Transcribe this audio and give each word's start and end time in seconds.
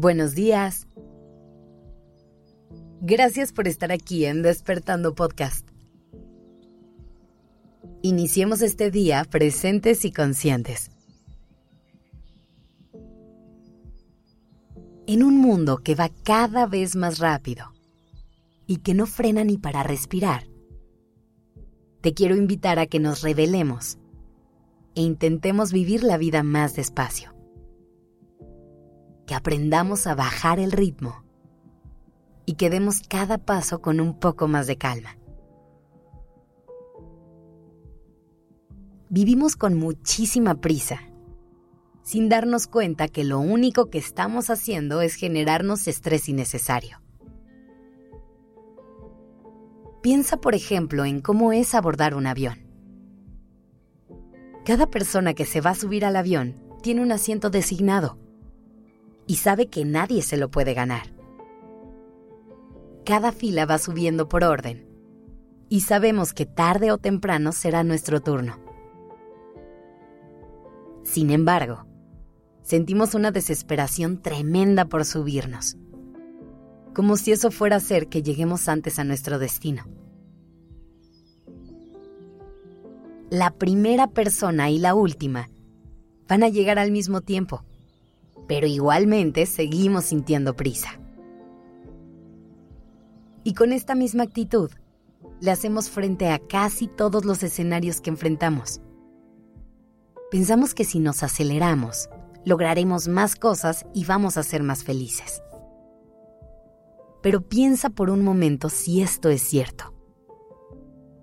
Buenos 0.00 0.36
días. 0.36 0.86
Gracias 3.00 3.52
por 3.52 3.66
estar 3.66 3.90
aquí 3.90 4.26
en 4.26 4.42
Despertando 4.42 5.16
Podcast. 5.16 5.68
Iniciemos 8.02 8.62
este 8.62 8.92
día 8.92 9.24
presentes 9.24 10.04
y 10.04 10.12
conscientes. 10.12 10.92
En 15.08 15.24
un 15.24 15.38
mundo 15.38 15.78
que 15.78 15.96
va 15.96 16.10
cada 16.22 16.66
vez 16.68 16.94
más 16.94 17.18
rápido 17.18 17.72
y 18.68 18.76
que 18.76 18.94
no 18.94 19.04
frena 19.04 19.42
ni 19.42 19.58
para 19.58 19.82
respirar, 19.82 20.44
te 22.02 22.14
quiero 22.14 22.36
invitar 22.36 22.78
a 22.78 22.86
que 22.86 23.00
nos 23.00 23.22
revelemos 23.22 23.98
e 24.94 25.00
intentemos 25.02 25.72
vivir 25.72 26.04
la 26.04 26.18
vida 26.18 26.44
más 26.44 26.76
despacio. 26.76 27.37
Que 29.28 29.36
aprendamos 29.36 30.08
a 30.08 30.16
bajar 30.16 30.58
el 30.58 30.72
ritmo 30.72 31.22
y 32.46 32.54
que 32.54 32.68
demos 32.68 33.02
cada 33.08 33.38
paso 33.38 33.80
con 33.80 34.00
un 34.00 34.18
poco 34.18 34.48
más 34.48 34.66
de 34.66 34.76
calma. 34.76 35.18
vivimos 39.10 39.56
con 39.56 39.74
muchísima 39.74 40.60
prisa, 40.60 41.00
sin 42.02 42.28
darnos 42.28 42.66
cuenta 42.66 43.08
que 43.08 43.24
lo 43.24 43.38
único 43.38 43.90
que 43.90 43.98
estamos 43.98 44.50
haciendo 44.50 45.00
es 45.00 45.14
generarnos 45.14 45.88
estrés 45.88 46.28
innecesario. 46.28 47.00
Piensa, 50.02 50.38
por 50.38 50.54
ejemplo, 50.54 51.04
en 51.04 51.20
cómo 51.20 51.52
es 51.52 51.74
abordar 51.74 52.14
un 52.14 52.26
avión. 52.26 52.66
Cada 54.64 54.86
persona 54.86 55.34
que 55.34 55.44
se 55.44 55.60
va 55.60 55.70
a 55.70 55.74
subir 55.74 56.04
al 56.04 56.16
avión 56.16 56.62
tiene 56.82 57.02
un 57.02 57.12
asiento 57.12 57.50
designado 57.50 58.18
y 59.28 59.36
sabe 59.36 59.68
que 59.68 59.84
nadie 59.84 60.22
se 60.22 60.38
lo 60.38 60.50
puede 60.50 60.74
ganar. 60.74 61.14
Cada 63.04 63.30
fila 63.30 63.66
va 63.66 63.78
subiendo 63.78 64.28
por 64.28 64.42
orden 64.42 64.88
y 65.68 65.82
sabemos 65.82 66.32
que 66.32 66.46
tarde 66.46 66.90
o 66.90 66.98
temprano 66.98 67.52
será 67.52 67.84
nuestro 67.84 68.20
turno. 68.20 68.58
Sin 71.04 71.30
embargo, 71.30 71.86
sentimos 72.62 73.14
una 73.14 73.30
desesperación 73.30 74.20
tremenda 74.22 74.86
por 74.86 75.04
subirnos, 75.04 75.76
como 76.94 77.16
si 77.16 77.32
eso 77.32 77.50
fuera 77.50 77.76
a 77.76 77.78
hacer 77.78 78.08
que 78.08 78.22
lleguemos 78.22 78.66
antes 78.66 78.98
a 78.98 79.04
nuestro 79.04 79.38
destino. 79.38 79.84
La 83.30 83.50
primera 83.50 84.06
persona 84.06 84.70
y 84.70 84.78
la 84.78 84.94
última 84.94 85.50
van 86.28 86.42
a 86.42 86.48
llegar 86.48 86.78
al 86.78 86.90
mismo 86.90 87.20
tiempo, 87.20 87.64
pero 88.48 88.66
igualmente 88.66 89.46
seguimos 89.46 90.06
sintiendo 90.06 90.56
prisa. 90.56 90.98
Y 93.44 93.54
con 93.54 93.72
esta 93.72 93.94
misma 93.94 94.24
actitud, 94.24 94.70
le 95.40 95.52
hacemos 95.52 95.88
frente 95.90 96.30
a 96.30 96.40
casi 96.40 96.88
todos 96.88 97.24
los 97.24 97.44
escenarios 97.44 98.00
que 98.00 98.10
enfrentamos 98.10 98.80
Pensamos 100.30 100.74
que 100.74 100.84
si 100.84 100.98
nos 100.98 101.22
aceleramos, 101.22 102.10
lograremos 102.44 103.08
más 103.08 103.34
cosas 103.34 103.86
y 103.94 104.04
vamos 104.04 104.36
a 104.36 104.42
ser 104.42 104.62
más 104.62 104.84
felices. 104.84 105.42
Pero 107.22 107.48
piensa 107.48 107.88
por 107.88 108.10
un 108.10 108.22
momento 108.22 108.68
si 108.68 109.00
esto 109.00 109.30
es 109.30 109.40
cierto. 109.40 109.94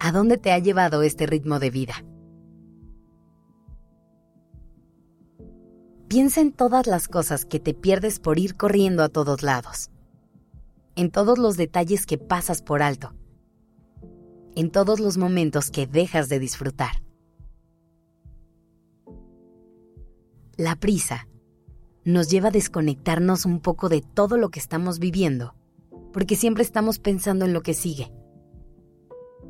¿A 0.00 0.12
dónde 0.12 0.38
te 0.38 0.50
ha 0.50 0.58
llevado 0.58 1.02
este 1.02 1.26
ritmo 1.26 1.58
de 1.58 1.70
vida? 1.70 1.94
Piensa 6.08 6.40
en 6.40 6.52
todas 6.52 6.86
las 6.86 7.08
cosas 7.08 7.44
que 7.44 7.58
te 7.58 7.74
pierdes 7.74 8.20
por 8.20 8.38
ir 8.38 8.56
corriendo 8.56 9.02
a 9.02 9.08
todos 9.08 9.42
lados, 9.42 9.90
en 10.94 11.10
todos 11.10 11.36
los 11.36 11.56
detalles 11.56 12.06
que 12.06 12.16
pasas 12.16 12.62
por 12.62 12.80
alto, 12.80 13.12
en 14.54 14.70
todos 14.70 15.00
los 15.00 15.18
momentos 15.18 15.72
que 15.72 15.88
dejas 15.88 16.28
de 16.28 16.38
disfrutar. 16.38 17.02
La 20.56 20.76
prisa 20.76 21.26
nos 22.04 22.30
lleva 22.30 22.48
a 22.48 22.52
desconectarnos 22.52 23.44
un 23.44 23.58
poco 23.58 23.88
de 23.88 24.00
todo 24.00 24.36
lo 24.36 24.50
que 24.50 24.60
estamos 24.60 25.00
viviendo, 25.00 25.56
porque 26.12 26.36
siempre 26.36 26.62
estamos 26.62 27.00
pensando 27.00 27.44
en 27.44 27.52
lo 27.52 27.62
que 27.62 27.74
sigue. 27.74 28.12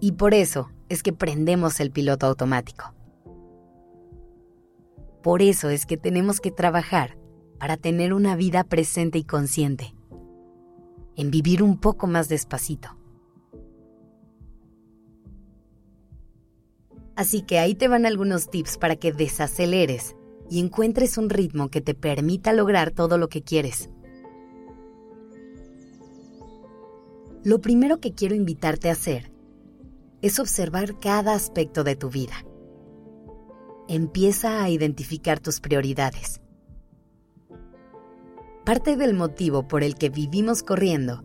Y 0.00 0.12
por 0.12 0.34
eso 0.34 0.72
es 0.88 1.04
que 1.04 1.12
prendemos 1.12 1.78
el 1.78 1.92
piloto 1.92 2.26
automático. 2.26 2.92
Por 5.22 5.42
eso 5.42 5.68
es 5.68 5.86
que 5.86 5.96
tenemos 5.96 6.40
que 6.40 6.50
trabajar 6.50 7.18
para 7.58 7.76
tener 7.76 8.14
una 8.14 8.36
vida 8.36 8.64
presente 8.64 9.18
y 9.18 9.24
consciente, 9.24 9.94
en 11.16 11.30
vivir 11.30 11.62
un 11.62 11.78
poco 11.78 12.06
más 12.06 12.28
despacito. 12.28 12.96
Así 17.16 17.42
que 17.42 17.58
ahí 17.58 17.74
te 17.74 17.86
van 17.86 18.06
algunos 18.06 18.48
tips 18.48 18.78
para 18.78 18.96
que 18.96 19.12
desaceleres 19.12 20.16
y 20.48 20.58
encuentres 20.58 21.18
un 21.18 21.28
ritmo 21.28 21.68
que 21.68 21.82
te 21.82 21.94
permita 21.94 22.54
lograr 22.54 22.92
todo 22.92 23.18
lo 23.18 23.28
que 23.28 23.42
quieres. 23.42 23.90
Lo 27.44 27.60
primero 27.60 28.00
que 28.00 28.14
quiero 28.14 28.34
invitarte 28.34 28.88
a 28.88 28.92
hacer 28.92 29.30
es 30.22 30.38
observar 30.38 30.98
cada 30.98 31.34
aspecto 31.34 31.84
de 31.84 31.96
tu 31.96 32.08
vida. 32.08 32.44
Empieza 33.92 34.62
a 34.62 34.70
identificar 34.70 35.40
tus 35.40 35.60
prioridades. 35.60 36.40
Parte 38.64 38.96
del 38.96 39.14
motivo 39.14 39.68
por 39.68 39.82
el 39.82 39.96
que 39.96 40.08
vivimos 40.08 40.62
corriendo 40.62 41.24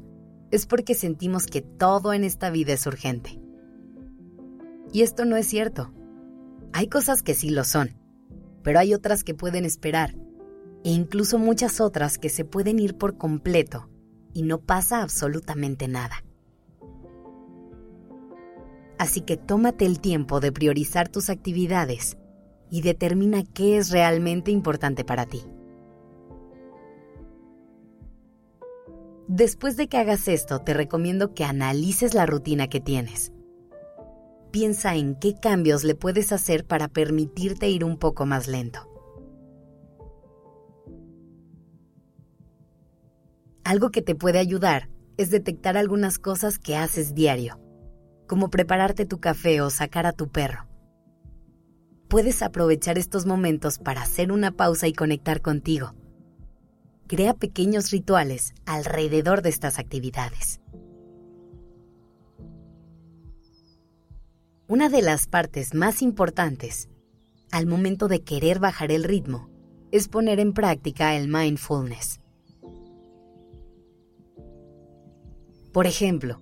es 0.51 0.65
porque 0.65 0.95
sentimos 0.95 1.45
que 1.45 1.61
todo 1.61 2.11
en 2.11 2.23
esta 2.23 2.49
vida 2.49 2.73
es 2.73 2.85
urgente. 2.87 3.39
Y 4.91 5.03
esto 5.03 5.25
no 5.25 5.37
es 5.37 5.45
cierto. 5.45 5.93
Hay 6.73 6.87
cosas 6.87 7.21
que 7.21 7.35
sí 7.35 7.51
lo 7.51 7.63
son 7.63 8.03
pero 8.65 8.79
hay 8.79 8.95
otras 8.95 9.23
que 9.23 9.35
pueden 9.35 9.63
esperar, 9.63 10.15
e 10.83 10.89
incluso 10.89 11.37
muchas 11.37 11.79
otras 11.79 12.17
que 12.17 12.29
se 12.29 12.45
pueden 12.45 12.79
ir 12.79 12.97
por 12.97 13.15
completo 13.15 13.91
y 14.33 14.41
no 14.41 14.59
pasa 14.59 15.03
absolutamente 15.03 15.87
nada. 15.87 16.23
Así 18.97 19.21
que 19.21 19.37
tómate 19.37 19.85
el 19.85 19.99
tiempo 19.99 20.39
de 20.39 20.51
priorizar 20.51 21.09
tus 21.09 21.29
actividades 21.29 22.17
y 22.75 22.81
determina 22.81 23.41
qué 23.53 23.77
es 23.77 23.89
realmente 23.89 24.51
importante 24.51 25.05
para 25.05 25.25
ti. 25.25 25.41
Después 29.29 29.77
de 29.77 29.87
que 29.87 29.95
hagas 29.95 30.27
esto, 30.27 30.59
te 30.59 30.73
recomiendo 30.73 31.33
que 31.33 31.45
analices 31.45 32.13
la 32.13 32.25
rutina 32.25 32.67
que 32.67 32.81
tienes 32.81 33.31
piensa 34.51 34.95
en 34.95 35.15
qué 35.15 35.35
cambios 35.35 35.85
le 35.85 35.95
puedes 35.95 36.33
hacer 36.33 36.65
para 36.65 36.89
permitirte 36.89 37.69
ir 37.69 37.85
un 37.85 37.97
poco 37.97 38.25
más 38.25 38.49
lento. 38.49 38.89
Algo 43.63 43.89
que 43.89 44.01
te 44.01 44.15
puede 44.15 44.39
ayudar 44.39 44.89
es 45.15 45.29
detectar 45.29 45.77
algunas 45.77 46.19
cosas 46.19 46.59
que 46.59 46.75
haces 46.75 47.15
diario, 47.15 47.57
como 48.27 48.49
prepararte 48.49 49.05
tu 49.05 49.21
café 49.21 49.61
o 49.61 49.69
sacar 49.69 50.05
a 50.05 50.11
tu 50.11 50.27
perro. 50.29 50.74
Puedes 52.07 52.43
aprovechar 52.43 52.97
estos 52.97 53.25
momentos 53.25 53.79
para 53.79 54.03
hacer 54.03 54.31
una 54.31 54.51
pausa 54.51 54.87
y 54.87 54.93
conectar 54.93 55.41
contigo. 55.41 55.93
Crea 57.07 57.33
pequeños 57.33 57.91
rituales 57.91 58.53
alrededor 58.65 59.41
de 59.41 59.49
estas 59.49 59.79
actividades. 59.79 60.61
Una 64.67 64.89
de 64.89 65.01
las 65.01 65.27
partes 65.27 65.73
más 65.73 66.01
importantes 66.01 66.89
al 67.51 67.67
momento 67.67 68.07
de 68.07 68.21
querer 68.21 68.59
bajar 68.59 68.91
el 68.91 69.03
ritmo 69.03 69.49
es 69.91 70.07
poner 70.07 70.39
en 70.39 70.53
práctica 70.53 71.15
el 71.15 71.27
mindfulness. 71.27 72.19
Por 75.71 75.87
ejemplo, 75.87 76.41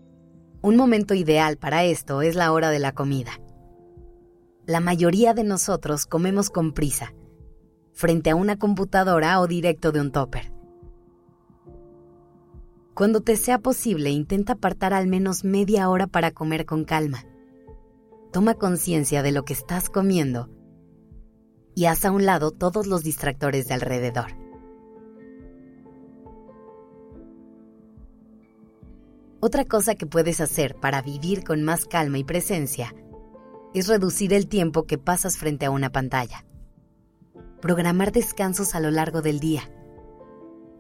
un 0.62 0.76
momento 0.76 1.14
ideal 1.14 1.58
para 1.58 1.84
esto 1.84 2.22
es 2.22 2.36
la 2.36 2.52
hora 2.52 2.70
de 2.70 2.80
la 2.80 2.94
comida. 2.94 3.32
La 4.66 4.80
mayoría 4.80 5.34
de 5.34 5.44
nosotros 5.44 6.06
comemos 6.06 6.50
con 6.50 6.74
prisa, 6.74 7.14
frente 7.92 8.30
a 8.30 8.36
una 8.36 8.58
computadora 8.58 9.40
o 9.40 9.48
directo 9.48 9.92
de 9.92 10.02
un 10.02 10.12
topper. 10.12 10.52
Cuando 12.94 13.22
te 13.22 13.36
sea 13.36 13.60
posible, 13.60 14.10
intenta 14.12 14.54
apartar 14.54 14.94
al 14.94 15.08
menos 15.08 15.44
media 15.44 15.90
hora 15.90 16.08
para 16.08 16.32
comer 16.32 16.66
con 16.66 16.86
calma 16.86 17.26
toma 18.34 18.56
conciencia 18.56 19.22
de 19.22 19.32
lo 19.32 19.46
que 19.46 19.54
estás 19.54 19.90
comiendo 19.92 20.50
y 21.76 21.86
haz 21.86 22.04
a 22.04 22.12
un 22.12 22.26
lado 22.26 22.50
todos 22.50 22.88
los 22.88 23.04
distractores 23.04 23.68
de 23.68 23.76
alrededor. 23.76 24.32
Otra 29.40 29.66
cosa 29.66 29.94
que 29.94 30.08
puedes 30.08 30.42
hacer 30.42 30.76
para 30.76 31.02
vivir 31.04 31.44
con 31.44 31.62
más 31.62 31.86
calma 31.86 32.18
y 32.18 32.24
presencia 32.24 32.96
es 33.74 33.88
reducir 33.88 34.34
el 34.34 34.48
tiempo 34.48 34.86
que 34.86 34.98
pasas 34.98 35.38
frente 35.38 35.66
a 35.66 35.72
una 35.72 35.92
pantalla. 35.92 36.46
Programar 37.62 38.12
descansos 38.12 38.76
a 38.76 38.80
lo 38.80 38.92
largo 38.92 39.22
del 39.22 39.40
día. 39.40 39.64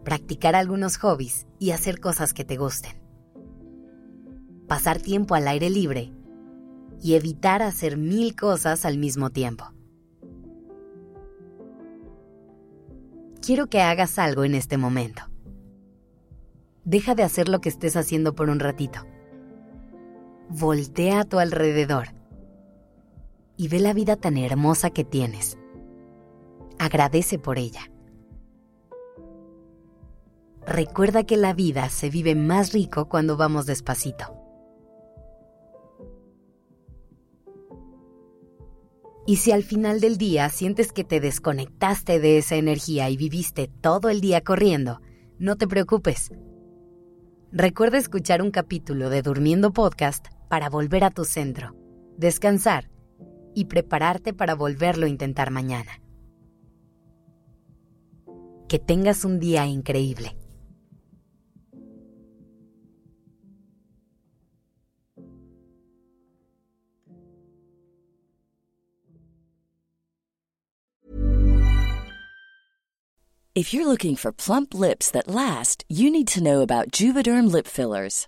practicar 0.04 0.54
algunos 0.54 0.98
hobbies 0.98 1.48
y 1.60 1.72
hacer 1.72 2.01
cosas 2.01 2.34
que 2.34 2.44
te 2.44 2.57
gusten. 2.57 3.01
Pasar 4.68 5.00
tiempo 5.00 5.34
al 5.34 5.48
aire 5.48 5.69
libre 5.69 6.12
y 7.01 7.13
evitar 7.13 7.62
hacer 7.62 7.95
mil 7.95 8.36
cosas 8.36 8.84
al 8.84 8.98
mismo 8.98 9.30
tiempo. 9.30 9.72
Quiero 13.42 13.68
que 13.68 13.81
hagas 13.81 14.19
algo 14.19 14.44
en 14.44 14.56
este 14.56 14.75
momento. 14.78 15.22
Deja 16.84 17.16
de 17.16 17.24
hacer 17.24 17.48
lo 17.48 17.62
que 17.62 17.69
estés 17.69 17.96
haciendo 17.96 18.36
por 18.36 18.50
un 18.50 18.60
ratito. 18.60 19.06
Voltea 20.50 21.22
a 21.22 21.24
tu 21.24 21.39
alrededor 21.39 22.10
y 23.57 23.67
ve 23.67 23.79
la 23.79 23.94
vida 23.94 24.15
tan 24.15 24.38
hermosa 24.38 24.89
que 24.89 25.03
tienes. 25.03 25.57
Agradece 26.79 27.39
por 27.39 27.57
ella. 27.57 27.91
Recuerda 30.65 31.23
que 31.23 31.38
la 31.38 31.53
vida 31.53 31.89
se 31.89 32.09
vive 32.09 32.35
más 32.35 32.71
rico 32.71 33.09
cuando 33.09 33.38
vamos 33.38 33.65
despacito. 33.65 34.39
Y 39.25 39.38
si 39.38 39.51
al 39.51 39.63
final 39.63 40.01
del 40.01 40.17
día 40.17 40.50
sientes 40.50 40.91
que 40.91 41.03
te 41.03 41.19
desconectaste 41.19 42.19
de 42.19 42.38
esa 42.38 42.55
energía 42.55 43.09
y 43.09 43.17
viviste 43.17 43.69
todo 43.81 44.09
el 44.09 44.19
día 44.19 44.41
corriendo, 44.41 45.00
no 45.39 45.55
te 45.55 45.67
preocupes. 45.67 46.29
Recuerda 47.51 47.97
escuchar 47.97 48.41
un 48.41 48.51
capítulo 48.51 49.09
de 49.09 49.21
Durmiendo 49.21 49.71
Podcast 49.71 50.27
para 50.50 50.69
volver 50.69 51.03
a 51.03 51.11
tu 51.11 51.23
centro, 51.23 51.75
descansar 52.17 52.93
y 53.53 53.65
prepararte 53.65 54.33
para 54.33 54.55
volverlo 54.55 55.05
a 55.05 55.09
intentar 55.09 55.51
mañana. 55.51 56.01
Que 58.67 58.79
tengas 58.79 59.25
un 59.25 59.39
día 59.39 59.65
increíble. 59.65 60.35
If 73.55 73.71
you're 73.71 73.85
looking 73.85 74.15
for 74.15 74.31
plump 74.31 74.73
lips 74.73 75.11
that 75.11 75.27
last, 75.27 75.85
you 75.88 76.09
need 76.09 76.27
to 76.29 76.41
know 76.41 76.61
about 76.61 76.89
Juvederm 76.89 77.51
lip 77.51 77.67
fillers. 77.67 78.27